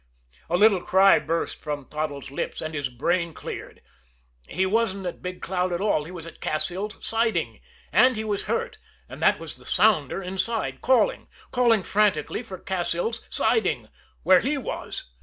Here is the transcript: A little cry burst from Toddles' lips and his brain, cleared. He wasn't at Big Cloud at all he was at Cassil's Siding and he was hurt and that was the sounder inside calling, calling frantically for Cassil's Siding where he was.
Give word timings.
A 0.49 0.57
little 0.57 0.81
cry 0.81 1.19
burst 1.19 1.57
from 1.59 1.85
Toddles' 1.85 2.31
lips 2.31 2.59
and 2.59 2.73
his 2.73 2.89
brain, 2.89 3.35
cleared. 3.35 3.83
He 4.47 4.65
wasn't 4.65 5.05
at 5.05 5.21
Big 5.21 5.43
Cloud 5.43 5.71
at 5.71 5.79
all 5.79 6.05
he 6.05 6.11
was 6.11 6.25
at 6.25 6.41
Cassil's 6.41 6.97
Siding 7.05 7.61
and 7.93 8.15
he 8.15 8.23
was 8.23 8.45
hurt 8.45 8.79
and 9.07 9.21
that 9.21 9.37
was 9.37 9.57
the 9.57 9.63
sounder 9.63 10.19
inside 10.23 10.81
calling, 10.81 11.27
calling 11.51 11.83
frantically 11.83 12.41
for 12.41 12.57
Cassil's 12.57 13.23
Siding 13.29 13.89
where 14.23 14.39
he 14.39 14.57
was. 14.57 15.05